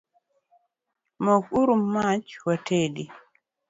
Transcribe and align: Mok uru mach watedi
Mok 1.23 1.45
uru 1.59 1.73
mach 1.93 2.29
watedi 2.45 3.05